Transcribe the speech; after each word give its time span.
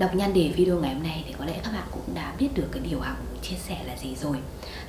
Đọc 0.00 0.14
nhan 0.14 0.34
đề 0.34 0.52
video 0.56 0.78
ngày 0.78 0.94
hôm 0.94 1.02
nay 1.02 1.24
thì 1.26 1.34
có 1.38 1.44
lẽ 1.44 1.60
các 1.64 1.72
bạn 1.72 1.88
cũng 1.90 2.14
đã 2.14 2.34
biết 2.38 2.48
được 2.54 2.68
cái 2.72 2.82
điều 2.90 3.00
Hằng 3.00 3.16
chia 3.42 3.56
sẻ 3.56 3.84
là 3.86 3.96
gì 3.96 4.16
rồi. 4.16 4.36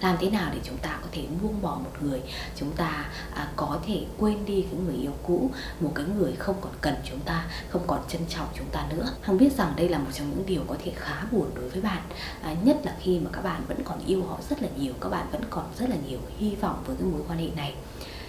Làm 0.01 0.17
thế 0.19 0.29
nào 0.29 0.51
để 0.53 0.59
chúng 0.63 0.77
ta 0.77 0.99
có 1.01 1.07
thể 1.11 1.23
buông 1.41 1.61
bỏ 1.61 1.75
một 1.83 1.91
người? 2.01 2.21
Chúng 2.55 2.71
ta 2.71 3.10
à, 3.36 3.52
có 3.55 3.79
thể 3.88 4.05
quên 4.18 4.46
đi 4.46 4.66
cái 4.71 4.79
người 4.86 4.96
yêu 4.96 5.12
cũ 5.24 5.52
Một 5.79 5.92
cái 5.96 6.05
người 6.05 6.34
không 6.39 6.55
còn 6.62 6.71
cần 6.82 6.96
chúng 7.10 7.20
ta, 7.20 7.46
không 7.70 7.82
còn 7.88 8.00
trân 8.08 8.21
trọng 8.29 8.47
chúng 8.58 8.68
ta 8.71 8.86
nữa. 8.89 9.10
Hằng 9.21 9.38
biết 9.38 9.54
rằng 9.58 9.74
đây 9.76 9.89
là 9.89 9.97
một 9.97 10.10
trong 10.13 10.29
những 10.29 10.46
điều 10.46 10.62
có 10.68 10.76
thể 10.84 10.91
khá 10.95 11.25
buồn 11.32 11.48
đối 11.55 11.70
với 11.70 11.82
bạn 11.82 12.02
à, 12.41 12.55
Nhất 12.64 12.78
là 12.84 12.96
khi 13.00 13.20
mà 13.20 13.30
các 13.34 13.43
bạn 13.43 13.62
vẫn 13.68 13.78
còn 13.84 14.00
yêu 14.05 14.23
họ 14.23 14.39
rất 14.50 14.62
là 14.62 14.68
nhiều 14.78 14.93
Các 15.02 15.09
bạn 15.09 15.28
vẫn 15.32 15.41
còn 15.50 15.66
rất 15.78 15.89
là 15.89 15.96
nhiều 16.07 16.20
hy 16.38 16.55
vọng 16.55 16.84
với 16.86 16.96
cái 17.00 17.07
mối 17.07 17.21
quan 17.28 17.39
hệ 17.39 17.48
này 17.55 17.73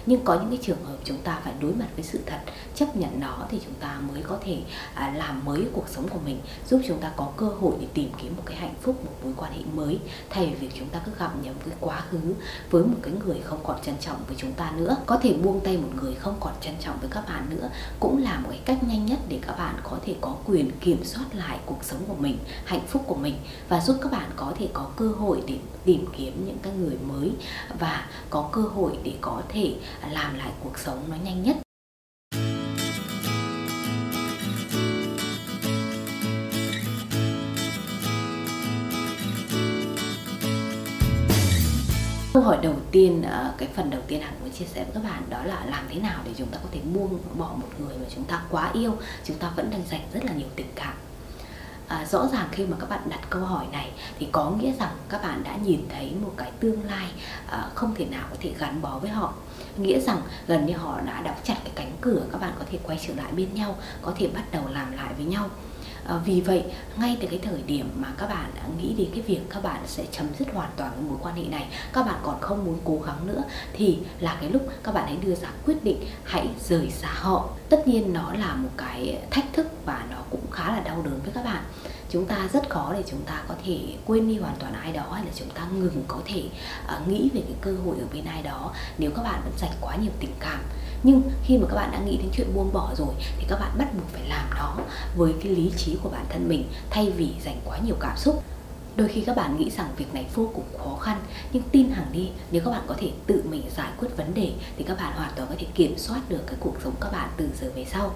nhưng 0.05 0.23
có 0.23 0.33
những 0.33 0.49
cái 0.49 0.59
trường 0.61 0.85
hợp 0.85 0.97
chúng 1.03 1.17
ta 1.17 1.39
phải 1.43 1.53
đối 1.59 1.73
mặt 1.73 1.87
với 1.95 2.03
sự 2.03 2.19
thật 2.25 2.39
chấp 2.75 2.95
nhận 2.95 3.19
nó 3.19 3.37
thì 3.49 3.59
chúng 3.65 3.73
ta 3.73 3.99
mới 4.11 4.21
có 4.21 4.37
thể 4.41 4.57
à, 4.93 5.13
làm 5.17 5.45
mới 5.45 5.65
cuộc 5.73 5.89
sống 5.89 6.07
của 6.07 6.19
mình 6.25 6.39
giúp 6.69 6.81
chúng 6.87 6.99
ta 6.99 7.11
có 7.17 7.29
cơ 7.37 7.45
hội 7.45 7.73
để 7.81 7.87
tìm 7.93 8.09
kiếm 8.21 8.33
một 8.37 8.43
cái 8.45 8.57
hạnh 8.57 8.75
phúc 8.81 9.05
một 9.05 9.11
mối 9.23 9.33
quan 9.37 9.51
hệ 9.51 9.59
mới 9.73 9.99
thay 10.29 10.45
vì 10.45 10.53
việc 10.67 10.73
chúng 10.79 10.87
ta 10.87 11.01
cứ 11.05 11.11
gặp 11.19 11.31
nhấm 11.43 11.55
với 11.65 11.73
quá 11.79 12.03
khứ 12.11 12.33
với 12.69 12.83
một 12.83 12.97
cái 13.01 13.13
người 13.25 13.39
không 13.43 13.59
còn 13.63 13.77
trân 13.85 13.95
trọng 13.99 14.17
với 14.27 14.35
chúng 14.39 14.51
ta 14.51 14.71
nữa. 14.77 14.95
Có 15.05 15.17
thể 15.17 15.33
buông 15.33 15.59
tay 15.59 15.77
một 15.77 15.89
người 16.01 16.15
không 16.15 16.35
còn 16.39 16.53
trân 16.61 16.73
trọng 16.79 16.97
với 16.99 17.09
các 17.09 17.23
bạn 17.27 17.45
nữa 17.49 17.69
cũng 17.99 18.23
là 18.23 18.39
một 18.39 18.49
cái 18.49 18.59
cách 18.65 18.83
nhanh 18.83 19.05
nhất 19.05 19.19
để 19.29 19.39
các 19.47 19.57
bạn 19.57 19.75
có 19.83 19.97
thể 20.05 20.15
có 20.21 20.35
quyền 20.45 20.71
kiểm 20.79 21.03
soát 21.03 21.25
lại 21.33 21.59
cuộc 21.65 21.83
sống 21.83 21.99
của 22.07 22.15
mình 22.19 22.37
hạnh 22.65 22.87
phúc 22.87 23.03
của 23.07 23.15
mình 23.15 23.35
và 23.69 23.81
giúp 23.81 23.97
các 24.01 24.11
bạn 24.11 24.29
có 24.35 24.53
thể 24.59 24.69
có 24.73 24.87
cơ 24.95 25.07
hội 25.07 25.43
để 25.47 25.57
tìm 25.85 26.05
kiếm 26.17 26.45
những 26.45 26.57
cái 26.63 26.73
người 26.73 26.97
mới 27.07 27.31
và 27.79 28.07
có 28.29 28.49
cơ 28.51 28.61
hội 28.61 28.97
để 29.03 29.13
có 29.21 29.41
thể 29.49 29.75
làm 30.11 30.35
lại 30.35 30.51
cuộc 30.63 30.79
sống 30.79 31.03
nó 31.09 31.15
nhanh 31.23 31.43
nhất. 31.43 31.57
Câu 42.33 42.43
hỏi 42.43 42.57
đầu 42.61 42.75
tiên, 42.91 43.21
ờ, 43.21 43.53
cái 43.57 43.69
phần 43.75 43.89
đầu 43.89 44.01
tiên 44.07 44.21
Hằng 44.21 44.33
muốn 44.41 44.51
chia 44.51 44.65
sẻ 44.65 44.83
với 44.83 44.93
các 44.93 45.03
bạn 45.03 45.23
đó 45.29 45.43
là 45.43 45.65
làm 45.65 45.85
thế 45.89 45.99
nào 45.99 46.21
để 46.25 46.31
chúng 46.37 46.47
ta 46.47 46.59
có 46.63 46.69
thể 46.71 46.79
buông 46.93 47.19
bỏ 47.37 47.51
một 47.55 47.67
người 47.79 47.97
mà 47.97 48.05
chúng 48.15 48.23
ta 48.23 48.43
quá 48.51 48.71
yêu, 48.73 48.97
chúng 49.23 49.37
ta 49.37 49.53
vẫn 49.55 49.69
đang 49.71 49.81
dành 49.91 50.01
rất 50.13 50.25
là 50.25 50.33
nhiều 50.33 50.47
tình 50.55 50.67
cảm? 50.75 50.93
À, 51.93 52.05
rõ 52.05 52.27
ràng 52.27 52.47
khi 52.51 52.65
mà 52.65 52.77
các 52.79 52.89
bạn 52.89 53.01
đặt 53.09 53.19
câu 53.29 53.41
hỏi 53.41 53.65
này 53.71 53.91
thì 54.19 54.27
có 54.31 54.49
nghĩa 54.49 54.71
rằng 54.79 54.91
các 55.09 55.21
bạn 55.21 55.43
đã 55.43 55.55
nhìn 55.63 55.81
thấy 55.89 56.13
một 56.21 56.31
cái 56.37 56.51
tương 56.59 56.83
lai 56.85 57.07
à, 57.49 57.69
không 57.75 57.95
thể 57.95 58.05
nào 58.05 58.27
có 58.29 58.35
thể 58.39 58.53
gắn 58.59 58.81
bó 58.81 58.99
với 58.99 59.09
họ. 59.09 59.33
Nghĩa 59.77 59.99
rằng 59.99 60.21
gần 60.47 60.65
như 60.65 60.77
họ 60.77 61.01
đã 61.05 61.21
đóng 61.21 61.37
chặt 61.43 61.57
cái 61.63 61.71
cánh 61.75 61.91
cửa 62.01 62.21
các 62.31 62.41
bạn 62.41 62.51
có 62.59 62.65
thể 62.71 62.79
quay 62.83 62.99
trở 63.07 63.13
lại 63.13 63.31
bên 63.31 63.53
nhau 63.53 63.75
có 64.01 64.13
thể 64.17 64.27
bắt 64.27 64.43
đầu 64.51 64.63
làm 64.69 64.91
lại 64.91 65.13
với 65.17 65.25
nhau. 65.25 65.49
À, 66.07 66.17
vì 66.25 66.41
vậy 66.41 66.63
ngay 66.97 67.17
từ 67.21 67.27
cái 67.27 67.39
thời 67.43 67.61
điểm 67.61 67.89
mà 67.95 68.07
các 68.17 68.27
bạn 68.29 68.51
đã 68.55 68.61
nghĩ 68.77 68.93
đến 68.97 69.07
cái 69.11 69.21
việc 69.21 69.39
các 69.49 69.63
bạn 69.63 69.81
sẽ 69.87 70.05
chấm 70.11 70.27
dứt 70.39 70.47
hoàn 70.53 70.69
toàn 70.77 70.91
cái 70.91 71.01
mối 71.01 71.17
quan 71.21 71.35
hệ 71.35 71.43
này 71.43 71.67
các 71.93 72.05
bạn 72.05 72.19
còn 72.23 72.41
không 72.41 72.65
muốn 72.65 72.79
cố 72.83 72.99
gắng 73.05 73.27
nữa 73.27 73.43
thì 73.73 73.97
là 74.19 74.37
cái 74.41 74.49
lúc 74.49 74.67
các 74.83 74.93
bạn 74.93 75.05
hãy 75.07 75.17
đưa 75.17 75.35
ra 75.35 75.49
quyết 75.65 75.83
định 75.83 76.05
hãy 76.23 76.47
rời 76.69 76.89
xa 76.91 77.09
họ. 77.13 77.49
Tất 77.69 77.87
nhiên 77.87 78.13
nó 78.13 78.33
là 78.33 78.55
một 78.55 78.69
cái 78.77 79.19
thách 79.31 79.53
thức 79.53 79.67
và 79.85 80.05
nó 80.11 80.17
cũng 80.29 80.51
khá 80.51 80.71
là 80.71 80.79
đau 80.79 81.01
đớn 81.01 81.19
với 81.23 81.31
các 81.33 81.45
bạn. 81.45 81.63
Chúng 82.09 82.25
ta 82.25 82.47
rất 82.53 82.69
khó 82.69 82.93
để 82.93 83.03
chúng 83.07 83.21
ta 83.21 83.43
có 83.47 83.55
thể 83.65 83.79
quên 84.05 84.27
đi 84.27 84.37
hoàn 84.37 84.55
toàn 84.59 84.73
ai 84.73 84.91
đó 84.93 85.11
hay 85.11 85.25
là 85.25 85.31
chúng 85.35 85.49
ta 85.49 85.67
ngừng 85.73 86.03
có 86.07 86.19
thể 86.25 86.43
uh, 86.85 87.07
nghĩ 87.07 87.29
về 87.33 87.41
cái 87.41 87.55
cơ 87.61 87.71
hội 87.85 87.95
ở 87.99 88.05
bên 88.13 88.25
ai 88.25 88.43
đó 88.43 88.73
nếu 88.97 89.11
các 89.15 89.23
bạn 89.23 89.41
vẫn 89.43 89.53
dành 89.57 89.71
quá 89.81 89.95
nhiều 89.95 90.11
tình 90.19 90.33
cảm 90.39 90.59
nhưng 91.03 91.21
khi 91.43 91.57
mà 91.57 91.67
các 91.69 91.75
bạn 91.75 91.91
đã 91.91 91.99
nghĩ 91.99 92.17
đến 92.17 92.29
chuyện 92.33 92.53
buông 92.53 92.73
bỏ 92.73 92.91
rồi 92.97 93.13
thì 93.39 93.45
các 93.49 93.59
bạn 93.59 93.71
bắt 93.77 93.93
buộc 93.93 94.09
phải 94.09 94.27
làm 94.29 94.49
nó 94.55 94.83
với 95.15 95.33
cái 95.43 95.51
lý 95.51 95.71
trí 95.77 95.97
của 96.03 96.09
bản 96.09 96.25
thân 96.29 96.49
mình 96.49 96.65
thay 96.89 97.11
vì 97.11 97.33
dành 97.45 97.59
quá 97.65 97.77
nhiều 97.85 97.95
cảm 97.99 98.17
xúc. 98.17 98.43
Đôi 98.95 99.07
khi 99.07 99.21
các 99.21 99.35
bạn 99.35 99.57
nghĩ 99.57 99.69
rằng 99.69 99.87
việc 99.97 100.13
này 100.13 100.25
vô 100.35 100.51
cùng 100.53 100.65
khó 100.77 100.95
khăn 100.95 101.19
nhưng 101.53 101.63
tin 101.71 101.89
hẳn 101.89 102.05
đi 102.11 102.29
nếu 102.51 102.61
các 102.65 102.71
bạn 102.71 102.81
có 102.87 102.95
thể 102.97 103.11
tự 103.27 103.43
mình 103.49 103.63
giải 103.77 103.91
quyết 103.99 104.17
vấn 104.17 104.33
đề 104.33 104.53
thì 104.77 104.83
các 104.83 104.97
bạn 104.97 105.13
hoàn 105.15 105.31
toàn 105.35 105.49
có 105.49 105.55
thể 105.59 105.67
kiểm 105.73 105.97
soát 105.97 106.21
được 106.29 106.43
cái 106.47 106.55
cuộc 106.59 106.75
sống 106.83 106.93
các 107.01 107.11
bạn 107.11 107.29
từ 107.37 107.49
giờ 107.61 107.71
về 107.75 107.85
sau. 107.91 108.11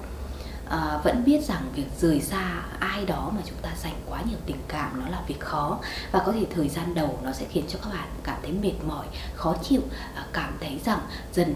À, 0.69 0.99
vẫn 1.03 1.23
biết 1.25 1.43
rằng 1.45 1.61
việc 1.75 1.87
rời 1.99 2.21
xa 2.21 2.61
ai 2.79 3.05
đó 3.05 3.31
mà 3.35 3.41
chúng 3.45 3.57
ta 3.61 3.69
dành 3.83 3.95
quá 4.09 4.21
nhiều 4.29 4.37
tình 4.45 4.57
cảm 4.67 5.01
nó 5.01 5.09
là 5.09 5.21
việc 5.27 5.39
khó. 5.39 5.79
Và 6.11 6.23
có 6.25 6.31
thể 6.31 6.45
thời 6.55 6.69
gian 6.69 6.93
đầu 6.95 7.19
nó 7.23 7.31
sẽ 7.31 7.45
khiến 7.49 7.63
cho 7.67 7.79
các 7.83 7.89
bạn 7.93 8.07
cảm 8.23 8.37
thấy 8.41 8.51
mệt 8.51 8.83
mỏi 8.87 9.05
khó 9.35 9.55
chịu 9.63 9.81
à, 10.15 10.25
cảm 10.33 10.57
thấy 10.61 10.79
rằng 10.85 10.99
dần 11.33 11.55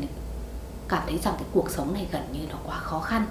cảm 0.91 1.03
thấy 1.07 1.17
rằng 1.17 1.33
cái 1.37 1.47
cuộc 1.51 1.69
sống 1.69 1.93
này 1.93 2.07
gần 2.11 2.23
như 2.33 2.39
nó 2.49 2.55
quá 2.65 2.79
khó 2.79 2.99
khăn. 2.99 3.25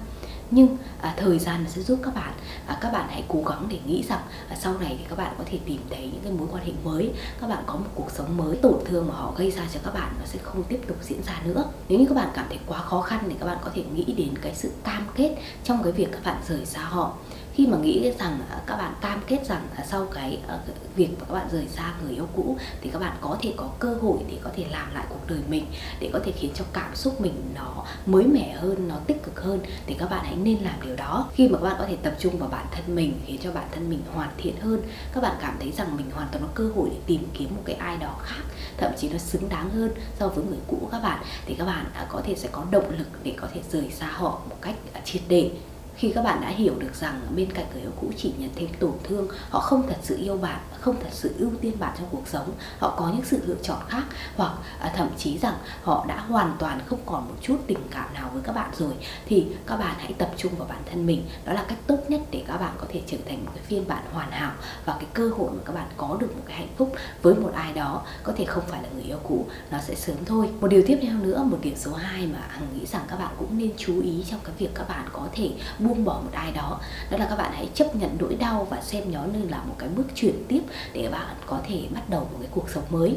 Nhưng 0.51 0.77
à, 1.01 1.15
thời 1.17 1.39
gian 1.39 1.65
sẽ 1.69 1.83
giúp 1.83 1.99
các 2.03 2.15
bạn. 2.15 2.33
À, 2.67 2.79
các 2.81 2.93
bạn 2.93 3.09
hãy 3.11 3.25
cố 3.29 3.43
gắng 3.47 3.67
để 3.69 3.79
nghĩ 3.87 4.05
rằng 4.09 4.21
à, 4.49 4.57
sau 4.61 4.79
này 4.79 4.97
thì 4.99 5.05
các 5.09 5.19
bạn 5.19 5.35
có 5.39 5.45
thể 5.47 5.59
tìm 5.67 5.81
thấy 5.91 6.11
những 6.13 6.23
cái 6.23 6.33
mối 6.33 6.49
quan 6.53 6.65
hệ 6.65 6.73
mới. 6.85 7.13
Các 7.41 7.47
bạn 7.47 7.63
có 7.67 7.75
một 7.75 7.91
cuộc 7.95 8.11
sống 8.11 8.37
mới 8.37 8.57
tổn 8.57 8.75
thương 8.85 9.09
mà 9.09 9.15
họ 9.15 9.33
gây 9.37 9.51
ra 9.51 9.63
cho 9.75 9.81
các 9.85 9.95
bạn 9.95 10.15
nó 10.21 10.27
sẽ 10.27 10.39
không 10.43 10.63
tiếp 10.63 10.81
tục 10.87 10.97
diễn 11.03 11.23
ra 11.23 11.41
nữa. 11.45 11.65
Nếu 11.89 11.99
như 11.99 12.07
các 12.09 12.15
bạn 12.15 12.29
cảm 12.35 12.47
thấy 12.49 12.59
quá 12.67 12.79
khó 12.79 13.01
khăn 13.01 13.21
thì 13.29 13.35
các 13.41 13.47
bạn 13.47 13.59
có 13.65 13.71
thể 13.75 13.85
nghĩ 13.95 14.05
đến 14.05 14.39
cái 14.43 14.55
sự 14.55 14.73
cam 14.85 15.07
kết 15.15 15.37
trong 15.65 15.83
cái 15.83 15.93
việc 15.93 16.09
các 16.13 16.25
bạn 16.25 16.43
rời 16.49 16.67
xa 16.67 16.81
họ 16.81 17.15
khi 17.55 17.67
mà 17.67 17.79
nghĩ 17.79 18.13
rằng 18.19 18.41
các 18.67 18.77
bạn 18.77 18.95
cam 19.01 19.21
kết 19.27 19.47
rằng 19.47 19.69
sau 19.87 20.07
cái 20.15 20.39
ờ, 20.47 20.59
việc 20.97 21.09
mà 21.19 21.25
các 21.29 21.35
bạn 21.35 21.49
rời 21.53 21.69
xa 21.69 21.95
người 22.03 22.13
yêu 22.13 22.27
cũ 22.37 22.57
thì 22.81 22.91
các 22.93 22.99
bạn 22.99 23.17
có 23.21 23.37
thể 23.43 23.55
có 23.57 23.69
cơ 23.79 23.95
hội 24.03 24.19
để 24.31 24.39
có 24.43 24.51
thể 24.57 24.65
làm 24.71 24.95
lại 24.95 25.05
cuộc 25.09 25.27
đời 25.29 25.41
mình, 25.49 25.65
để 26.01 26.11
có 26.13 26.21
thể 26.25 26.33
khiến 26.33 26.51
cho 26.55 26.65
cảm 26.73 26.97
xúc 26.97 27.21
mình 27.21 27.35
nó 27.55 27.85
mới 28.07 28.25
mẻ 28.25 28.53
hơn, 28.53 28.89
nó 28.89 28.97
tích 29.07 29.23
cực 29.23 29.41
hơn, 29.41 29.61
thì 29.87 29.95
các 29.99 30.11
bạn 30.11 30.25
hãy 30.25 30.37
nên 30.37 30.59
làm 30.59 30.75
điều 30.85 30.97
đó. 30.97 31.29
Khi 31.33 31.49
mà 31.49 31.59
các 31.59 31.65
bạn 31.65 31.77
có 31.79 31.87
thể 31.89 31.97
tập 31.97 32.15
trung 32.19 32.39
vào 32.39 32.49
bản 32.49 32.67
thân 32.71 32.95
mình, 32.95 33.21
khiến 33.27 33.39
cho 33.43 33.53
bản 33.53 33.69
thân 33.73 33.91
mình 33.91 34.03
hoàn 34.15 34.31
thiện 34.39 34.61
hơn, 34.61 34.83
các 35.13 35.21
bạn 35.21 35.37
cảm 35.41 35.57
thấy 35.61 35.73
rằng 35.73 35.97
mình 35.97 36.11
hoàn 36.15 36.29
toàn 36.33 36.45
có 36.45 36.51
cơ 36.55 36.71
hội 36.77 36.89
để 36.93 36.99
tìm 37.07 37.27
kiếm 37.35 37.49
một 37.57 37.63
cái 37.65 37.77
ai 37.77 37.97
đó 37.97 38.17
khác, 38.23 38.43
thậm 38.77 38.93
chí 38.99 39.09
nó 39.09 39.19
xứng 39.19 39.49
đáng 39.49 39.71
hơn 39.71 39.91
so 40.19 40.29
với 40.29 40.45
người 40.45 40.59
cũ 40.67 40.89
các 40.93 41.03
bạn, 41.03 41.23
thì 41.47 41.55
các 41.55 41.65
bạn 41.65 41.85
à, 41.95 42.07
có 42.09 42.21
thể 42.25 42.35
sẽ 42.35 42.49
có 42.53 42.65
động 42.71 42.91
lực 42.99 43.09
để 43.23 43.35
có 43.37 43.49
thể 43.55 43.61
rời 43.73 43.91
xa 43.91 44.07
họ 44.07 44.41
một 44.51 44.57
cách 44.61 44.75
à, 44.93 45.01
triệt 45.05 45.23
để 45.29 45.51
khi 45.97 46.13
các 46.15 46.23
bạn 46.23 46.41
đã 46.41 46.49
hiểu 46.49 46.75
được 46.79 46.95
rằng 46.95 47.21
bên 47.37 47.53
cạnh 47.53 47.67
người 47.73 47.83
yêu 47.83 47.91
cũ 48.01 48.11
chỉ 48.17 48.33
nhận 48.39 48.51
thêm 48.57 48.69
tổn 48.79 48.93
thương, 49.05 49.29
họ 49.51 49.61
không 49.61 49.87
thật 49.89 49.99
sự 50.03 50.17
yêu 50.17 50.37
bạn, 50.37 50.61
không 50.81 50.97
thật 51.03 51.09
sự 51.13 51.35
ưu 51.39 51.51
tiên 51.61 51.79
bạn 51.79 51.95
trong 51.99 52.09
cuộc 52.11 52.29
sống, 52.29 52.53
họ 52.79 52.95
có 52.97 53.09
những 53.09 53.25
sự 53.25 53.41
lựa 53.47 53.57
chọn 53.63 53.79
khác, 53.89 54.03
hoặc 54.37 54.53
à, 54.81 54.93
thậm 54.97 55.09
chí 55.19 55.39
rằng 55.39 55.55
họ 55.83 56.05
đã 56.09 56.21
hoàn 56.21 56.57
toàn 56.59 56.81
không 56.87 57.01
còn 57.07 57.29
một 57.29 57.35
chút 57.43 57.57
tình 57.67 57.79
cảm 57.91 58.15
nào 58.15 58.31
với 58.33 58.43
các 58.43 58.53
bạn 58.53 58.71
rồi, 58.79 58.93
thì 59.27 59.47
các 59.67 59.77
bạn 59.77 59.95
hãy 59.99 60.13
tập 60.13 60.31
trung 60.37 60.53
vào 60.59 60.69
bản 60.69 60.83
thân 60.91 61.07
mình. 61.07 61.23
Đó 61.45 61.53
là 61.53 61.65
cách 61.69 61.79
tốt 61.87 61.99
nhất 62.09 62.21
để 62.31 62.45
các 62.47 62.57
bạn 62.57 62.75
có 62.79 62.87
thể 62.89 63.03
trở 63.07 63.17
thành 63.29 63.45
một 63.45 63.51
cái 63.55 63.65
phiên 63.65 63.89
bản 63.89 64.05
hoàn 64.13 64.31
hảo 64.31 64.53
và 64.85 64.93
cái 64.93 65.07
cơ 65.13 65.29
hội 65.29 65.51
mà 65.51 65.63
các 65.65 65.75
bạn 65.75 65.87
có 65.97 66.17
được 66.21 66.37
một 66.37 66.43
cái 66.47 66.57
hạnh 66.57 66.75
phúc 66.77 66.93
với 67.23 67.35
một 67.35 67.53
ai 67.55 67.73
đó, 67.73 68.03
có 68.23 68.33
thể 68.37 68.45
không 68.45 68.65
phải 68.67 68.83
là 68.83 68.89
người 68.95 69.05
yêu 69.05 69.19
cũ, 69.23 69.47
nó 69.71 69.79
sẽ 69.79 69.95
sớm 69.95 70.17
thôi. 70.27 70.49
Một 70.61 70.69
điều 70.69 70.83
tiếp 70.87 70.99
theo 71.03 71.17
nữa, 71.17 71.43
một 71.45 71.59
điểm 71.63 71.77
số 71.77 71.93
2 71.93 72.27
mà 72.27 72.39
hằng 72.49 72.67
nghĩ 72.75 72.87
rằng 72.87 73.03
các 73.09 73.19
bạn 73.19 73.35
cũng 73.39 73.59
nên 73.59 73.71
chú 73.77 74.01
ý 74.03 74.25
trong 74.31 74.41
cái 74.45 74.55
việc 74.59 74.71
các 74.75 74.89
bạn 74.89 75.09
có 75.13 75.27
thể 75.33 75.51
buông 75.79 75.90
buông 75.91 76.05
bỏ 76.05 76.21
một 76.25 76.31
ai 76.33 76.53
đó. 76.53 76.81
Đó 77.11 77.17
là 77.17 77.27
các 77.27 77.37
bạn 77.37 77.53
hãy 77.55 77.69
chấp 77.75 77.97
nhận 77.97 78.17
nỗi 78.21 78.35
đau 78.35 78.67
và 78.71 78.81
xem 78.83 79.13
nó 79.13 79.25
như 79.25 79.49
là 79.49 79.63
một 79.63 79.75
cái 79.79 79.89
bước 79.89 80.07
chuyển 80.15 80.45
tiếp 80.49 80.61
để 80.93 81.09
bạn 81.09 81.37
có 81.47 81.59
thể 81.69 81.83
bắt 81.95 82.11
đầu 82.11 82.21
một 82.21 82.39
cái 82.41 82.49
cuộc 82.51 82.71
sống 82.71 82.85
mới. 82.91 83.17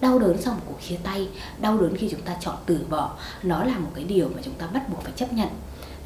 Đau 0.00 0.18
đớn 0.18 0.36
sau 0.38 0.54
một 0.54 0.60
cuộc 0.66 0.80
chia 0.88 0.96
tay, 1.02 1.28
đau 1.60 1.78
đớn 1.78 1.96
khi 1.96 2.08
chúng 2.10 2.20
ta 2.20 2.36
chọn 2.40 2.54
từ 2.66 2.86
bỏ, 2.90 3.16
nó 3.42 3.64
là 3.64 3.78
một 3.78 3.90
cái 3.94 4.04
điều 4.04 4.28
mà 4.28 4.42
chúng 4.44 4.54
ta 4.54 4.66
bắt 4.66 4.88
buộc 4.88 5.02
phải 5.02 5.12
chấp 5.16 5.32
nhận 5.32 5.48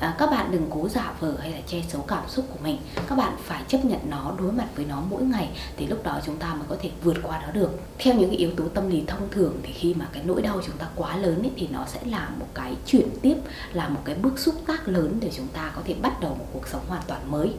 à, 0.00 0.14
các 0.18 0.30
bạn 0.30 0.50
đừng 0.50 0.66
cố 0.70 0.88
giả 0.88 1.12
vờ 1.20 1.34
hay 1.40 1.50
là 1.50 1.58
che 1.66 1.82
giấu 1.92 2.02
cảm 2.02 2.28
xúc 2.28 2.44
của 2.52 2.58
mình. 2.62 2.78
Các 3.08 3.18
bạn 3.18 3.32
phải 3.44 3.62
chấp 3.68 3.84
nhận 3.84 4.00
nó 4.10 4.32
đối 4.38 4.52
mặt 4.52 4.66
với 4.76 4.84
nó 4.84 5.02
mỗi 5.10 5.22
ngày 5.22 5.48
thì 5.76 5.86
lúc 5.86 6.04
đó 6.04 6.20
chúng 6.26 6.36
ta 6.36 6.54
mới 6.54 6.64
có 6.68 6.76
thể 6.82 6.90
vượt 7.02 7.16
qua 7.22 7.42
nó 7.42 7.52
được. 7.52 7.80
Theo 7.98 8.14
những 8.14 8.30
cái 8.30 8.38
yếu 8.38 8.50
tố 8.56 8.64
tâm 8.74 8.90
lý 8.90 9.04
thông 9.06 9.28
thường 9.30 9.60
thì 9.62 9.72
khi 9.72 9.94
mà 9.94 10.06
cái 10.12 10.22
nỗi 10.26 10.42
đau 10.42 10.60
chúng 10.66 10.76
ta 10.76 10.86
quá 10.96 11.16
lớn 11.16 11.42
ấy, 11.42 11.50
thì 11.56 11.68
nó 11.72 11.84
sẽ 11.86 12.00
là 12.04 12.28
một 12.38 12.46
cái 12.54 12.74
chuyển 12.86 13.08
tiếp 13.22 13.36
là 13.72 13.88
một 13.88 14.00
cái 14.04 14.14
bước 14.14 14.38
xúc 14.38 14.54
tác 14.66 14.88
lớn 14.88 15.18
để 15.20 15.30
chúng 15.36 15.48
ta 15.48 15.72
có 15.76 15.82
thể 15.84 15.94
bắt 16.02 16.20
đầu 16.20 16.34
một 16.34 16.46
cuộc 16.52 16.68
sống 16.68 16.82
hoàn 16.88 17.02
toàn 17.06 17.30
mới. 17.30 17.54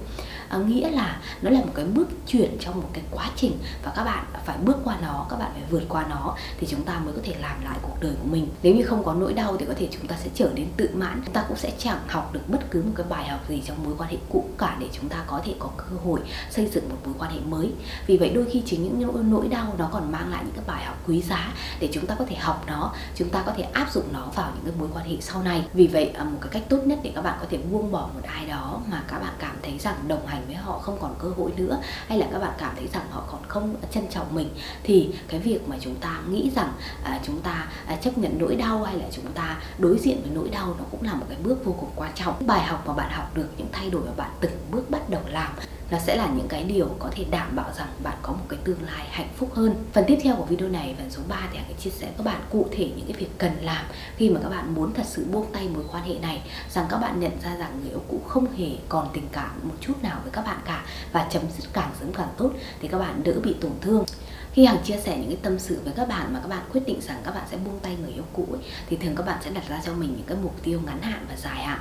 À, 0.49 0.57
nghĩa 0.57 0.89
là 0.89 1.21
nó 1.41 1.49
là 1.49 1.59
một 1.59 1.71
cái 1.75 1.85
bước 1.85 2.07
chuyển 2.27 2.57
trong 2.59 2.81
một 2.81 2.89
cái 2.93 3.03
quá 3.11 3.29
trình 3.35 3.57
và 3.83 3.91
các 3.95 4.03
bạn 4.03 4.25
phải 4.45 4.57
bước 4.57 4.77
qua 4.83 4.97
nó 5.01 5.25
các 5.29 5.37
bạn 5.37 5.51
phải 5.53 5.63
vượt 5.69 5.83
qua 5.89 6.05
nó 6.09 6.35
thì 6.59 6.67
chúng 6.67 6.83
ta 6.83 6.99
mới 6.99 7.13
có 7.13 7.19
thể 7.23 7.35
làm 7.41 7.63
lại 7.63 7.77
cuộc 7.81 7.95
đời 8.01 8.13
của 8.21 8.27
mình. 8.27 8.47
Nếu 8.63 8.75
như 8.75 8.83
không 8.83 9.03
có 9.03 9.13
nỗi 9.13 9.33
đau 9.33 9.57
thì 9.57 9.65
có 9.65 9.73
thể 9.77 9.87
chúng 9.91 10.07
ta 10.07 10.15
sẽ 10.23 10.29
trở 10.33 10.49
nên 10.55 10.67
tự 10.77 10.89
mãn 10.93 11.21
chúng 11.25 11.33
ta 11.33 11.45
cũng 11.47 11.57
sẽ 11.57 11.71
chẳng 11.77 11.99
học 12.07 12.30
được 12.33 12.41
bất 12.47 12.71
cứ 12.71 12.81
một 12.81 12.91
cái 12.95 13.05
bài 13.09 13.27
học 13.27 13.39
gì 13.49 13.61
trong 13.65 13.83
mối 13.83 13.93
quan 13.97 14.09
hệ 14.09 14.17
cũ 14.29 14.45
cả 14.57 14.77
để 14.79 14.87
chúng 14.93 15.09
ta 15.09 15.23
có 15.27 15.41
thể 15.45 15.55
có 15.59 15.69
cơ 15.77 15.95
hội 16.05 16.19
xây 16.49 16.65
dựng 16.65 16.89
một 16.89 16.97
mối 17.05 17.13
quan 17.19 17.31
hệ 17.31 17.39
mới. 17.39 17.71
Vì 18.07 18.17
vậy 18.17 18.31
đôi 18.35 18.45
khi 18.51 18.63
chính 18.65 18.83
những 18.83 19.01
nỗi, 19.01 19.23
nỗi 19.23 19.47
đau 19.47 19.75
nó 19.77 19.89
còn 19.91 20.11
mang 20.11 20.31
lại 20.31 20.43
những 20.45 20.55
cái 20.55 20.63
bài 20.67 20.85
học 20.85 20.97
quý 21.07 21.21
giá 21.21 21.53
để 21.79 21.89
chúng 21.91 22.05
ta 22.05 22.15
có 22.19 22.25
thể 22.25 22.35
học 22.35 22.63
nó 22.67 22.93
chúng 23.15 23.29
ta 23.29 23.43
có 23.45 23.53
thể 23.57 23.63
áp 23.63 23.91
dụng 23.91 24.05
nó 24.13 24.27
vào 24.35 24.51
những 24.55 24.63
cái 24.65 24.73
mối 24.79 24.89
quan 24.93 25.09
hệ 25.09 25.15
sau 25.21 25.43
này. 25.43 25.65
Vì 25.73 25.87
vậy 25.87 26.11
à, 26.17 26.23
một 26.23 26.37
cái 26.41 26.49
cách 26.51 26.63
tốt 26.69 26.77
nhất 26.85 26.99
để 27.03 27.11
các 27.15 27.21
bạn 27.21 27.37
có 27.39 27.45
thể 27.49 27.57
buông 27.57 27.91
bỏ 27.91 28.09
một 28.13 28.21
ai 28.27 28.45
đó 28.45 28.81
mà 28.91 29.03
các 29.07 29.19
bạn 29.19 29.33
cảm 29.39 29.55
thấy 29.61 29.77
rằng 29.79 29.95
đồng 30.07 30.27
hành 30.27 30.43
với 30.45 30.55
họ 30.55 30.79
không 30.79 30.97
còn 31.01 31.15
cơ 31.19 31.29
hội 31.37 31.51
nữa 31.57 31.81
hay 32.07 32.17
là 32.17 32.27
các 32.31 32.39
bạn 32.39 32.51
cảm 32.57 32.75
thấy 32.75 32.87
rằng 32.93 33.05
họ 33.09 33.23
còn 33.31 33.41
không 33.47 33.75
trân 33.91 34.07
trọng 34.07 34.35
mình 34.35 34.49
thì 34.83 35.09
cái 35.27 35.39
việc 35.39 35.69
mà 35.69 35.75
chúng 35.81 35.95
ta 35.95 36.19
nghĩ 36.29 36.51
rằng 36.55 36.73
à, 37.03 37.19
chúng 37.25 37.41
ta 37.41 37.67
à, 37.85 37.95
chấp 37.95 38.17
nhận 38.17 38.37
nỗi 38.39 38.55
đau 38.55 38.83
hay 38.83 38.97
là 38.97 39.05
chúng 39.11 39.31
ta 39.33 39.57
đối 39.77 39.97
diện 39.97 40.21
với 40.21 40.31
nỗi 40.33 40.49
đau 40.49 40.75
nó 40.79 40.85
cũng 40.91 41.03
là 41.03 41.13
một 41.13 41.25
cái 41.29 41.37
bước 41.43 41.65
vô 41.65 41.75
cùng 41.79 41.89
quan 41.95 42.11
trọng 42.15 42.20
bài 42.45 42.63
học 42.63 42.87
mà 42.87 42.93
bạn 42.93 43.11
học 43.11 43.35
được 43.35 43.49
những 43.57 43.67
thay 43.71 43.89
đổi 43.89 44.01
mà 44.05 44.11
bạn 44.17 44.31
từng 44.39 44.57
bước 44.71 44.89
bắt 44.89 45.09
đầu 45.09 45.21
làm 45.27 45.49
nó 45.91 45.97
sẽ 45.99 46.15
là 46.15 46.27
những 46.35 46.47
cái 46.47 46.63
điều 46.63 46.87
có 46.99 47.09
thể 47.11 47.25
đảm 47.31 47.55
bảo 47.55 47.71
rằng 47.77 47.87
bạn 48.03 48.17
có 48.21 48.33
một 48.33 48.45
cái 48.49 48.59
tương 48.63 48.83
lai 48.83 49.07
hạnh 49.09 49.29
phúc 49.35 49.51
hơn. 49.53 49.75
Phần 49.93 50.03
tiếp 50.07 50.17
theo 50.23 50.35
của 50.35 50.45
video 50.45 50.69
này 50.69 50.95
phần 50.97 51.09
số 51.09 51.21
3 51.27 51.49
thì 51.51 51.57
hãy 51.57 51.73
chia 51.79 51.89
sẻ 51.89 52.07
các 52.17 52.25
bạn 52.25 52.41
cụ 52.49 52.67
thể 52.71 52.91
những 52.95 53.05
cái 53.07 53.15
việc 53.17 53.29
cần 53.37 53.51
làm 53.61 53.85
khi 54.15 54.29
mà 54.29 54.39
các 54.43 54.49
bạn 54.49 54.75
muốn 54.75 54.93
thật 54.93 55.05
sự 55.05 55.25
buông 55.31 55.45
tay 55.53 55.69
mối 55.73 55.83
quan 55.91 56.03
hệ 56.03 56.13
này 56.19 56.41
rằng 56.69 56.85
các 56.89 56.97
bạn 56.97 57.19
nhận 57.19 57.31
ra 57.43 57.55
rằng 57.55 57.79
người 57.81 57.89
yêu 57.89 58.01
cũ 58.07 58.21
không 58.27 58.57
hề 58.57 58.67
còn 58.89 59.07
tình 59.13 59.27
cảm 59.31 59.51
một 59.63 59.75
chút 59.81 60.03
nào 60.03 60.19
với 60.23 60.31
các 60.31 60.45
bạn 60.45 60.57
cả 60.65 60.83
và 61.11 61.27
chấm 61.31 61.41
dứt 61.57 61.69
càng 61.73 61.91
sớm 61.99 62.13
càng 62.13 62.29
tốt 62.37 62.51
thì 62.81 62.87
các 62.87 62.97
bạn 62.97 63.23
đỡ 63.23 63.33
bị 63.43 63.55
tổn 63.61 63.71
thương. 63.81 64.05
Khi 64.53 64.65
Hằng 64.65 64.83
chia 64.83 64.97
sẻ 64.97 65.17
những 65.17 65.27
cái 65.27 65.37
tâm 65.41 65.59
sự 65.59 65.81
với 65.83 65.93
các 65.95 66.07
bạn 66.07 66.33
mà 66.33 66.39
các 66.39 66.47
bạn 66.47 66.61
quyết 66.71 66.81
định 66.85 67.01
rằng 67.01 67.21
các 67.23 67.35
bạn 67.35 67.43
sẽ 67.51 67.57
buông 67.57 67.79
tay 67.79 67.97
người 68.01 68.11
yêu 68.11 68.23
cũ 68.33 68.47
ấy, 68.51 68.61
thì 68.89 68.97
thường 68.97 69.15
các 69.15 69.25
bạn 69.25 69.37
sẽ 69.43 69.51
đặt 69.51 69.63
ra 69.69 69.81
cho 69.85 69.93
mình 69.93 70.13
những 70.17 70.25
cái 70.27 70.37
mục 70.43 70.55
tiêu 70.63 70.81
ngắn 70.85 71.01
hạn 71.01 71.25
và 71.29 71.35
dài 71.35 71.63
hạn 71.63 71.79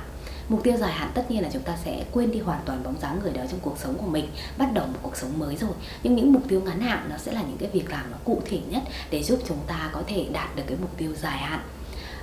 mục 0.51 0.63
tiêu 0.63 0.77
dài 0.77 0.91
hạn 0.91 1.11
tất 1.13 1.31
nhiên 1.31 1.43
là 1.43 1.49
chúng 1.53 1.63
ta 1.63 1.77
sẽ 1.85 2.05
quên 2.11 2.31
đi 2.31 2.39
hoàn 2.39 2.59
toàn 2.65 2.83
bóng 2.83 2.95
dáng 3.01 3.19
người 3.23 3.33
đó 3.33 3.41
trong 3.51 3.59
cuộc 3.59 3.77
sống 3.77 3.95
của 3.97 4.05
mình 4.05 4.27
bắt 4.57 4.73
đầu 4.73 4.87
một 4.87 4.99
cuộc 5.01 5.17
sống 5.17 5.39
mới 5.39 5.55
rồi. 5.55 5.71
Nhưng 6.03 6.15
những 6.15 6.33
mục 6.33 6.43
tiêu 6.47 6.61
ngắn 6.61 6.79
hạn 6.79 7.07
nó 7.09 7.17
sẽ 7.17 7.31
là 7.31 7.41
những 7.41 7.57
cái 7.57 7.69
việc 7.73 7.91
làm 7.91 8.11
nó 8.11 8.17
cụ 8.23 8.41
thể 8.45 8.59
nhất 8.69 8.83
để 9.09 9.23
giúp 9.23 9.39
chúng 9.47 9.57
ta 9.67 9.89
có 9.93 10.03
thể 10.07 10.25
đạt 10.33 10.55
được 10.55 10.63
cái 10.67 10.77
mục 10.81 10.97
tiêu 10.97 11.13
dài 11.21 11.37
hạn. 11.37 11.59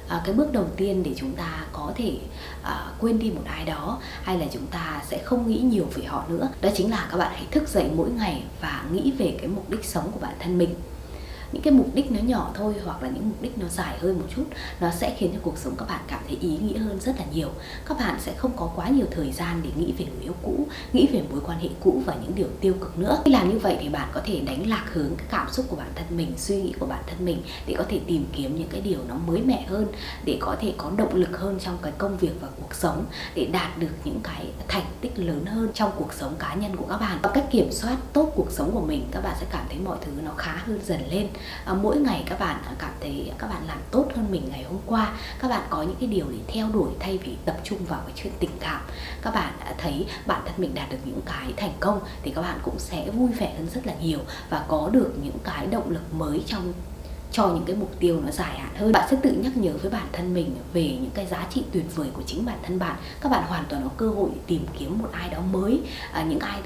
À, 0.09 0.23
cái 0.25 0.35
bước 0.35 0.53
đầu 0.53 0.67
tiên 0.77 1.03
để 1.03 1.15
chúng 1.17 1.33
ta 1.33 1.65
có 1.73 1.93
thể 1.97 2.13
à, 2.63 2.93
quên 3.01 3.19
đi 3.19 3.31
một 3.31 3.43
ai 3.45 3.65
đó 3.65 3.99
hay 4.23 4.39
là 4.39 4.47
chúng 4.53 4.67
ta 4.67 5.03
sẽ 5.09 5.19
không 5.25 5.51
nghĩ 5.51 5.59
nhiều 5.59 5.87
về 5.95 6.05
họ 6.05 6.25
nữa 6.29 6.49
đó 6.61 6.71
chính 6.75 6.91
là 6.91 7.09
các 7.11 7.17
bạn 7.17 7.33
hãy 7.35 7.47
thức 7.51 7.69
dậy 7.69 7.91
mỗi 7.95 8.11
ngày 8.11 8.43
và 8.61 8.85
nghĩ 8.93 9.13
về 9.19 9.37
cái 9.39 9.49
mục 9.49 9.71
đích 9.71 9.85
sống 9.85 10.13
của 10.13 10.21
bản 10.21 10.35
thân 10.39 10.59
mình 10.59 10.75
những 11.53 11.63
cái 11.63 11.73
mục 11.73 11.95
đích 11.95 12.11
nó 12.13 12.21
nhỏ 12.21 12.51
thôi 12.55 12.75
hoặc 12.85 13.03
là 13.03 13.09
những 13.09 13.29
mục 13.29 13.43
đích 13.43 13.59
nó 13.59 13.69
dài 13.69 13.99
hơn 13.99 14.19
một 14.19 14.27
chút, 14.37 14.45
nó 14.81 14.91
sẽ 14.91 15.15
khiến 15.19 15.31
cho 15.35 15.39
cuộc 15.43 15.59
sống 15.59 15.77
các 15.79 15.89
bạn 15.89 16.01
cảm 16.09 16.21
thấy 16.29 16.37
ý 16.41 16.59
nghĩa 16.63 16.79
hơn 16.79 17.01
rất 17.01 17.19
là 17.19 17.25
nhiều. 17.33 17.49
Các 17.87 17.99
bạn 17.99 18.17
sẽ 18.21 18.35
không 18.37 18.53
có 18.57 18.71
quá 18.77 18.89
nhiều 18.89 19.07
thời 19.11 19.33
gian 19.33 19.61
để 19.65 19.71
nghĩ 19.77 19.93
về 19.99 20.05
người 20.05 20.23
yêu 20.23 20.35
cũ, 20.43 20.67
nghĩ 20.93 21.09
về 21.13 21.23
mối 21.31 21.41
quan 21.47 21.59
hệ 21.59 21.69
cũ 21.81 22.03
và 22.07 22.15
những 22.23 22.35
điều 22.35 22.49
tiêu 22.61 22.75
cực 22.81 22.99
nữa. 22.99 23.23
Khi 23.25 23.33
làm 23.33 23.51
như 23.51 23.59
vậy 23.59 23.77
thì 23.81 23.89
bạn 23.89 24.09
có 24.13 24.21
thể 24.25 24.41
đánh 24.41 24.69
lạc 24.69 24.85
hướng 24.93 25.17
cái 25.17 25.27
cảm 25.31 25.51
xúc 25.53 25.67
của 25.69 25.77
bản 25.77 25.93
thân 25.95 26.17
mình, 26.17 26.33
suy 26.37 26.63
nghĩ 26.63 26.73
của 26.81 26.87
bản 26.87 27.03
thân 27.07 27.25
mình 27.25 27.43
để 27.67 27.75
có 27.79 27.85
thể 27.89 28.01
tìm 28.07 28.27
kiếm 28.33 28.57
những 28.57 28.69
cái 28.69 28.81
điều 28.81 28.99
nó 29.09 29.15
mới 29.15 29.43
mẻ 29.43 29.67
hơn, 29.69 29.87
để 30.25 30.37
có 30.41 30.57
thể 30.61 30.75
có 30.77 30.91
động 30.97 31.15
lực 31.15 31.39
hơn 31.39 31.59
trong 31.61 31.79
cái 31.83 31.93
công 31.99 32.17
việc 32.19 32.33
và 32.41 32.49
cuộc 32.61 32.75
sống, 32.75 33.05
để 33.35 33.47
đạt 33.53 33.79
được 33.79 33.93
những 34.05 34.21
cái 34.23 34.47
thành 34.69 34.85
tích 35.01 35.19
lớn 35.19 35.47
hơn 35.47 35.69
trong 35.75 35.91
cuộc 35.97 36.13
sống 36.13 36.35
cá 36.39 36.55
nhân 36.55 36.77
của 36.77 36.87
các 36.89 36.99
bạn. 36.99 37.19
Và 37.23 37.31
cách 37.35 37.47
kiểm 37.51 37.73
soát 37.73 37.97
tốt 38.13 38.33
cuộc 38.35 38.51
sống 38.51 38.71
của 38.75 38.81
mình, 38.81 39.09
các 39.13 39.21
bạn 39.21 39.37
sẽ 39.41 39.47
cảm 39.51 39.67
thấy 39.69 39.79
mọi 39.79 39.99
thứ 40.01 40.13
nó 40.25 40.31
khá 40.37 40.53
hơn 40.67 40.81
dần 40.85 41.01
lên 41.11 41.29
à, 41.65 41.75
mỗi 41.75 41.97
ngày 41.97 42.25
các 42.27 42.41
bạn 42.41 42.63
cảm 42.79 42.93
thấy 43.01 43.33
các 43.39 43.47
bạn 43.51 43.63
làm 43.67 43.79
tốt 43.91 44.07
hơn 44.17 44.27
mình 44.31 44.49
ngày 44.51 44.63
hôm 44.63 44.79
qua. 44.87 45.13
Các 45.39 45.49
bạn 45.49 45.63
có 45.71 45.83
những 45.83 45.97
cái 46.01 46.09
điều 46.09 46.27
để 46.31 46.39
theo 46.49 46.69
đuổi 46.73 46.91
thay 47.01 47.19
vì 47.19 47.37
tập 47.45 47.57
trung 47.65 47.79
vào 47.85 48.01
cái 48.07 48.13
chuyện 48.17 48.33
tình 48.39 48.51
cảm. 48.61 48.81
Các 49.23 49.35
bạn 49.35 49.53
đã 49.61 49.75
thấy 49.79 50.07
bản 50.27 50.43
thân 50.45 50.55
mình 50.59 50.75
đạt 50.75 50.91
được 50.91 50.99
những 51.05 51.21
cái 51.27 51.53
thành 51.57 51.73
công 51.81 52.01
thì 52.23 52.31
các 52.31 52.43
bạn 52.43 52.59
cũng 52.63 52.79
sẽ 52.79 53.11
vui 53.11 53.31
vẻ 53.33 53.55
hơn 53.57 53.69
rất 53.75 53.87
là 53.87 53.95
nhiều 54.03 54.19
và 54.51 54.65
có 54.69 54.91
được 54.93 55.13
những 55.23 55.39
cái 55.45 55.67
động 55.67 55.91
lực 55.91 56.15
mới 56.15 56.43
trong 56.47 56.73
cho 57.33 57.49
những 57.49 57.65
cái 57.65 57.77
mục 57.77 57.95
tiêu 58.01 58.21
nó 58.25 58.31
dài 58.31 58.59
hạn 58.59 58.75
hơn. 58.77 58.93
Bạn 58.93 59.09
sẽ 59.11 59.17
tự 59.23 59.33
nhắc 59.33 59.57
nhở 59.57 59.73
với 59.83 59.91
bản 59.91 60.07
thân 60.13 60.35
mình 60.35 60.57
về 60.73 60.83
những 60.83 61.11
cái 61.15 61.27
giá 61.27 61.47
trị 61.51 61.65
tuyệt 61.73 61.97
vời 61.97 62.09
của 62.13 62.23
chính 62.27 62.47
bản 62.47 62.59
thân 62.63 62.79
bạn. 62.79 62.97
Các 63.21 63.33
bạn 63.33 63.45
hoàn 63.49 63.65
toàn 63.69 63.83
có 63.83 63.91
cơ 63.97 64.09
hội 64.09 64.31
tìm 64.47 64.67
kiếm 64.79 64.99
một 64.99 65.09
ai 65.13 65.31
đó 65.31 65.41
mới. 65.53 65.81
À, 66.13 66.23
những 66.23 66.39
ai 66.39 66.61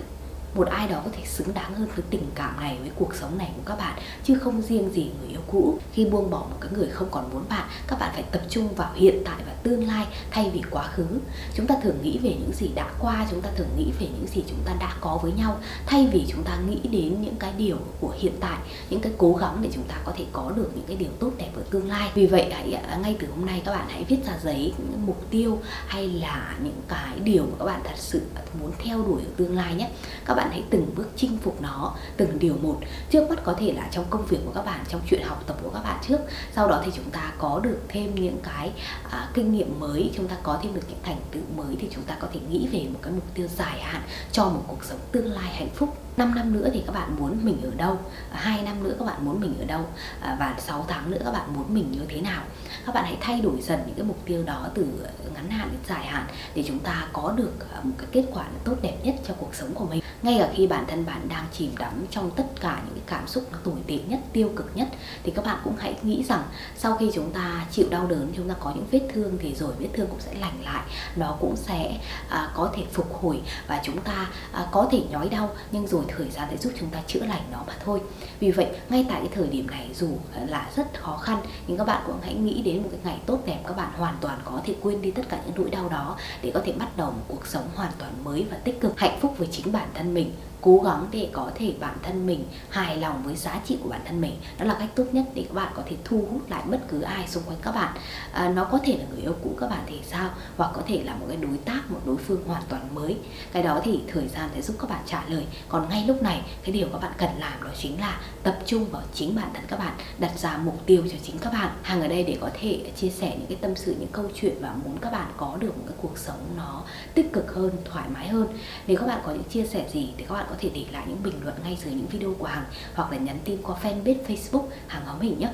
một 0.54 0.69
ai 0.69 0.88
đó 0.88 1.00
có 1.04 1.10
thể 1.12 1.22
xứng 1.26 1.54
đáng 1.54 1.75
hơn 1.75 1.88
với 1.94 2.04
tình 2.10 2.25
cảm 2.34 2.60
này, 2.60 2.78
với 2.81 2.90
cuộc 2.94 3.14
sống 3.14 3.38
này 3.38 3.50
của 3.56 3.62
các 3.66 3.78
bạn, 3.78 3.99
chứ 4.25 4.38
không 4.38 4.62
riêng 4.62 4.93
gì 4.93 5.10
người 5.20 5.31
yêu 5.31 5.40
cũ. 5.52 5.78
Khi 5.93 6.04
buông 6.04 6.31
bỏ 6.31 6.38
một 6.38 6.56
cái 6.60 6.70
người 6.75 6.88
không 6.88 7.08
còn 7.10 7.31
muốn 7.32 7.44
bạn, 7.49 7.69
các 7.87 7.99
bạn 7.99 8.10
phải 8.12 8.22
tập 8.22 8.43
trung 8.49 8.75
vào 8.75 8.93
hiện 8.94 9.22
tại 9.25 9.37
và 9.46 9.52
tương 9.62 9.87
lai 9.87 10.06
thay 10.31 10.50
vì 10.50 10.62
quá 10.70 10.88
khứ. 10.88 11.06
Chúng 11.54 11.66
ta 11.66 11.75
thường 11.82 11.96
nghĩ 12.02 12.19
về 12.19 12.31
những 12.31 12.52
gì 12.52 12.70
đã 12.75 12.90
qua, 12.99 13.26
chúng 13.31 13.40
ta 13.40 13.50
thường 13.56 13.69
nghĩ 13.76 13.93
về 14.00 14.06
những 14.06 14.26
gì 14.26 14.44
chúng 14.49 14.58
ta 14.64 14.72
đã 14.81 14.96
có 15.00 15.19
với 15.22 15.32
nhau, 15.32 15.58
thay 15.87 16.08
vì 16.12 16.25
chúng 16.28 16.43
ta 16.44 16.58
nghĩ 16.69 16.88
đến 16.88 17.22
những 17.22 17.37
cái 17.38 17.52
điều 17.56 17.76
của 18.00 18.14
hiện 18.19 18.32
tại, 18.40 18.58
những 18.90 19.00
cái 19.00 19.12
cố 19.19 19.34
gắng 19.34 19.58
để 19.62 19.70
chúng 19.75 19.84
ta 19.84 19.94
có 20.05 20.12
thể 20.16 20.25
có 20.32 20.52
được 20.56 20.70
những 20.75 20.84
cái 20.87 20.96
điều 20.96 21.10
tốt 21.20 21.31
đẹp 21.38 21.50
ở 21.56 21.62
tương 21.70 21.88
lai. 21.88 22.10
Vì 22.14 22.26
vậy, 22.26 22.52
hãy 22.52 22.72
à, 22.72 22.98
ngay 23.02 23.16
từ 23.20 23.28
hôm 23.37 23.46
nay 23.46 23.62
các 23.64 23.72
bạn 23.72 23.87
hãy 23.88 24.05
viết 24.05 24.19
ra 24.26 24.38
giấy, 24.43 24.72
những 24.78 25.06
mục 25.06 25.31
tiêu 25.31 25.58
hay 25.87 26.08
là 26.08 26.56
những 26.62 26.81
cái 26.88 27.19
điều 27.25 27.43
mà 27.43 27.52
các 27.58 27.64
bạn 27.64 27.81
thật 27.84 27.96
sự 27.96 28.20
muốn 28.60 28.72
theo 28.78 29.02
đuổi 29.02 29.20
ở 29.22 29.31
tương 29.37 29.56
lai 29.56 29.75
nhé. 29.75 29.90
Các 30.25 30.34
bạn 30.34 30.41
bạn 30.42 30.50
hãy 30.50 30.64
từng 30.70 30.94
bước 30.96 31.08
chinh 31.16 31.38
phục 31.42 31.62
nó 31.62 31.94
từng 32.16 32.38
điều 32.38 32.54
một. 32.62 32.80
Trước 33.10 33.30
mắt 33.30 33.38
có 33.44 33.54
thể 33.58 33.72
là 33.72 33.88
trong 33.90 34.04
công 34.10 34.26
việc 34.26 34.38
của 34.46 34.52
các 34.54 34.64
bạn 34.64 34.84
trong 34.88 35.00
chuyện 35.10 35.22
học 35.24 35.44
tập 35.46 35.56
của 35.62 35.70
các 35.70 35.84
bạn 35.84 35.98
trước. 36.08 36.18
Sau 36.54 36.68
đó 36.68 36.82
thì 36.84 36.92
chúng 36.94 37.10
ta 37.10 37.32
có 37.38 37.60
được 37.62 37.78
thêm 37.88 38.14
những 38.14 38.38
cái 38.42 38.72
à, 39.10 39.28
kinh 39.34 39.52
nghiệm 39.52 39.80
mới 39.80 40.10
chúng 40.16 40.28
ta 40.28 40.36
có 40.42 40.58
thêm 40.62 40.74
được 40.74 40.80
những 40.88 40.98
thành 41.02 41.20
tựu 41.30 41.42
mới 41.56 41.76
thì 41.80 41.88
chúng 41.94 42.04
ta 42.04 42.16
có 42.20 42.28
thể 42.32 42.40
nghĩ 42.50 42.68
về 42.72 42.86
một 42.92 42.98
cái 43.02 43.12
mục 43.12 43.34
tiêu 43.34 43.48
dài 43.56 43.80
hạn 43.80 44.02
cho 44.32 44.44
một 44.44 44.64
cuộc 44.66 44.84
sống 44.84 44.98
tương 45.12 45.32
lai 45.32 45.54
hạnh 45.54 45.70
phúc. 45.74 45.96
5 46.16 46.34
năm 46.34 46.52
nữa 46.52 46.68
thì 46.72 46.82
các 46.86 46.92
bạn 46.92 47.16
muốn 47.18 47.38
mình 47.42 47.60
ở 47.64 47.70
đâu? 47.76 47.98
À, 48.32 48.38
hai 48.40 48.62
năm 48.62 48.84
nữa 48.84 48.94
các 48.98 49.04
bạn 49.04 49.24
muốn 49.24 49.40
mình 49.40 49.54
ở 49.58 49.64
đâu? 49.64 49.86
À, 50.20 50.36
và 50.40 50.54
6 50.58 50.84
tháng 50.88 51.10
nữa 51.10 51.18
các 51.24 51.32
bạn 51.32 51.54
muốn 51.54 51.74
mình 51.74 51.92
như 51.92 52.00
thế 52.08 52.20
nào? 52.20 52.42
Các 52.86 52.94
bạn 52.94 53.04
hãy 53.04 53.16
thay 53.20 53.40
đổi 53.40 53.62
dần 53.62 53.80
những 53.86 53.94
cái 53.94 54.04
mục 54.04 54.18
tiêu 54.24 54.42
đó 54.42 54.68
từ 54.74 54.86
ngắn 55.34 55.50
hạn 55.50 55.68
đến 55.72 55.80
dài 55.88 56.06
hạn 56.06 56.26
để 56.54 56.64
chúng 56.66 56.78
ta 56.78 57.08
có 57.12 57.32
được 57.36 57.52
à, 57.74 57.80
một 57.82 57.94
cái 57.98 58.06
kết 58.12 58.24
quả 58.32 58.44
tốt 58.64 58.74
đẹp 58.82 58.96
nhất 59.02 59.14
cho 59.28 59.34
cuộc 59.38 59.54
sống 59.54 59.74
của 59.74 59.86
mình. 59.86 60.02
Ngay 60.22 60.31
ngay 60.32 60.40
cả 60.40 60.52
khi 60.55 60.67
bản 60.67 60.84
thân 60.88 61.06
bạn 61.06 61.29
đang 61.29 61.44
chìm 61.52 61.70
đắm 61.79 62.06
trong 62.11 62.31
tất 62.31 62.44
cả 62.61 62.82
những 62.87 62.94
cái 62.94 63.05
cảm 63.06 63.29
xúc 63.29 63.44
nó 63.52 63.58
tồi 63.64 63.75
tệ 63.87 63.99
nhất 64.08 64.20
tiêu 64.32 64.50
cực 64.56 64.70
nhất 64.75 64.88
thì 65.23 65.32
các 65.37 65.44
bạn 65.44 65.58
cũng 65.64 65.76
hãy 65.79 65.94
nghĩ 66.02 66.25
rằng 66.29 66.43
sau 66.76 66.96
khi 66.96 67.11
chúng 67.14 67.31
ta 67.31 67.67
chịu 67.70 67.87
đau 67.90 68.06
đớn 68.06 68.32
chúng 68.37 68.49
ta 68.49 68.55
có 68.61 68.73
những 68.75 68.87
vết 68.90 69.00
thương 69.12 69.38
thì 69.40 69.55
rồi 69.55 69.73
vết 69.79 69.88
thương 69.93 70.06
cũng 70.06 70.20
sẽ 70.20 70.34
lành 70.34 70.64
lại. 70.64 70.82
Nó 71.17 71.37
cũng 71.40 71.56
sẽ 71.56 71.99
à, 72.29 72.52
có 72.55 72.73
thể 72.76 72.82
phục 72.93 73.14
hồi 73.23 73.40
và 73.67 73.81
chúng 73.84 74.00
ta 74.00 74.31
à, 74.52 74.67
có 74.73 74.88
thể 74.93 75.02
nhói 75.11 75.29
đau 75.29 75.50
nhưng 75.73 75.87
rồi 75.87 76.05
thời 76.08 76.31
gian 76.31 76.49
sẽ 76.50 76.56
giúp 76.56 76.73
chúng 76.81 76.90
ta 76.90 76.99
chữa 77.06 77.25
lành 77.26 77.43
nó 77.52 77.58
mà 77.67 77.75
thôi. 77.84 78.00
Vì 78.40 78.50
vậy 78.50 78.67
ngay 78.88 79.06
tại 79.08 79.20
cái 79.20 79.31
thời 79.34 79.46
điểm 79.46 79.67
này 79.70 79.90
dù 79.94 80.08
là 80.49 80.70
rất 80.76 81.00
khó 81.00 81.17
khăn 81.17 81.38
nhưng 81.67 81.79
các 81.79 81.87
bạn 81.87 82.02
cũng 82.06 82.19
hãy 82.23 82.34
nghĩ 82.34 82.62
đến 82.62 82.82
một 82.82 82.88
cái 82.90 83.00
ngày 83.05 83.19
tốt 83.26 83.38
đẹp 83.46 83.58
các 83.67 83.76
bạn 83.76 83.93
hoàn 83.96 84.14
toàn 84.20 84.40
có 84.44 84.61
thể 84.64 84.75
quên 84.81 85.02
đi 85.02 85.11
tất 85.11 85.23
cả 85.29 85.38
những 85.46 85.55
nỗi 85.56 85.70
đau 85.70 85.88
đó 85.88 86.17
để 86.43 86.50
có 86.55 86.61
thể 86.64 86.73
bắt 86.73 86.96
đầu 86.96 87.11
một 87.11 87.25
cuộc 87.29 87.46
sống 87.46 87.69
hoàn 87.75 87.93
toàn 87.99 88.12
mới 88.25 88.46
và 88.50 88.56
tích 88.56 88.81
cực 88.81 89.00
hạnh 89.00 89.19
phúc 89.20 89.34
với 89.38 89.49
chính 89.50 89.73
bản 89.73 89.88
thân 89.94 90.14
mình. 90.14 90.21
living 90.22 90.51
cố 90.62 90.80
gắng 90.84 91.06
để 91.10 91.28
có 91.32 91.50
thể 91.54 91.74
bản 91.80 91.96
thân 92.02 92.26
mình 92.26 92.44
hài 92.68 92.96
lòng 92.96 93.22
với 93.24 93.36
giá 93.36 93.60
trị 93.66 93.78
của 93.82 93.88
bản 93.88 94.00
thân 94.04 94.20
mình. 94.20 94.36
Đó 94.58 94.64
là 94.64 94.76
cách 94.78 94.88
tốt 94.94 95.04
nhất 95.12 95.24
để 95.34 95.44
các 95.48 95.54
bạn 95.54 95.72
có 95.76 95.82
thể 95.86 95.96
thu 96.04 96.24
hút 96.30 96.50
lại 96.50 96.62
bất 96.66 96.78
cứ 96.88 97.00
ai 97.00 97.28
xung 97.28 97.42
quanh 97.42 97.58
các 97.62 97.74
bạn. 97.74 97.96
À, 98.32 98.48
nó 98.48 98.64
có 98.64 98.78
thể 98.84 98.96
là 98.98 99.04
người 99.10 99.20
yêu 99.20 99.34
cũ 99.42 99.56
các 99.60 99.70
bạn 99.70 99.84
thì 99.86 99.98
sao? 100.10 100.30
Hoặc 100.56 100.70
có 100.74 100.82
thể 100.86 101.02
là 101.04 101.14
một 101.14 101.26
cái 101.28 101.36
đối 101.36 101.56
tác 101.56 101.90
một 101.90 102.00
đối 102.04 102.16
phương 102.16 102.44
hoàn 102.46 102.62
toàn 102.68 102.94
mới. 102.94 103.16
Cái 103.52 103.62
đó 103.62 103.80
thì 103.84 104.00
thời 104.08 104.28
gian 104.28 104.50
sẽ 104.54 104.62
giúp 104.62 104.76
các 104.78 104.90
bạn 104.90 105.02
trả 105.06 105.24
lời. 105.28 105.46
Còn 105.68 105.88
ngay 105.88 106.04
lúc 106.06 106.22
này 106.22 106.42
cái 106.62 106.72
điều 106.72 106.88
các 106.92 107.02
bạn 107.02 107.12
cần 107.18 107.31
làm 107.38 107.62
đó 107.64 107.70
chính 107.78 108.00
là 108.00 108.20
tập 108.42 108.58
trung 108.66 108.84
vào 108.90 109.02
chính 109.14 109.34
bản 109.34 109.50
thân 109.54 109.64
các 109.69 109.78
bạn 109.78 109.92
đặt 110.19 110.38
ra 110.38 110.56
mục 110.56 110.86
tiêu 110.86 111.02
cho 111.12 111.19
chính 111.22 111.38
các 111.38 111.52
bạn. 111.52 111.70
Hàng 111.82 112.02
ở 112.02 112.08
đây 112.08 112.24
để 112.24 112.38
có 112.40 112.50
thể 112.60 112.90
chia 112.96 113.10
sẻ 113.10 113.36
những 113.38 113.46
cái 113.46 113.58
tâm 113.60 113.76
sự 113.76 113.96
những 114.00 114.12
câu 114.12 114.24
chuyện 114.34 114.54
và 114.60 114.74
muốn 114.84 114.98
các 114.98 115.12
bạn 115.12 115.32
có 115.36 115.56
được 115.60 115.78
một 115.78 115.84
cái 115.86 115.96
cuộc 116.02 116.19
sống 116.19 116.40
nó 116.56 116.82
tích 117.14 117.32
cực 117.32 117.54
hơn 117.54 117.70
thoải 117.84 118.08
mái 118.14 118.28
hơn. 118.28 118.48
Nếu 118.86 118.96
các 118.98 119.06
bạn 119.06 119.20
có 119.26 119.32
những 119.32 119.44
chia 119.44 119.66
sẻ 119.66 119.88
gì 119.92 120.12
thì 120.16 120.24
các 120.28 120.34
bạn 120.34 120.46
có 120.52 120.58
thể 120.60 120.70
để 120.74 120.84
lại 120.92 121.04
những 121.08 121.22
bình 121.22 121.34
luận 121.44 121.54
ngay 121.64 121.78
dưới 121.84 121.94
những 121.94 122.06
video 122.06 122.34
của 122.38 122.46
Hằng 122.46 122.64
hoặc 122.94 123.12
là 123.12 123.18
nhắn 123.18 123.38
tin 123.44 123.62
qua 123.62 123.76
fanpage 123.82 124.24
Facebook 124.26 124.66
Hằng 124.86 125.04
Hóm 125.06 125.20
Hình 125.20 125.38
nhé. 125.38 125.52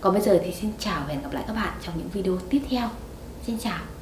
Còn 0.00 0.12
bây 0.12 0.22
giờ 0.22 0.40
thì 0.44 0.54
xin 0.54 0.72
chào 0.78 1.00
và 1.00 1.14
hẹn 1.14 1.22
gặp 1.22 1.32
lại 1.32 1.44
các 1.46 1.52
bạn 1.52 1.72
trong 1.82 1.98
những 1.98 2.08
video 2.08 2.38
tiếp 2.50 2.62
theo. 2.70 2.88
Xin 3.46 3.58
chào. 3.58 3.99